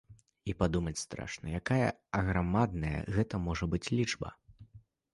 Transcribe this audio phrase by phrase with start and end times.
[0.51, 1.87] І падумаць страшна, якая
[2.21, 4.37] аграмадная гэта можа быць лічба!